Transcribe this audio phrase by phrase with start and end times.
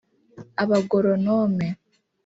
[0.63, 1.67] abagoronome